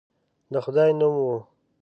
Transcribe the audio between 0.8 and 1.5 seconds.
نوم وو.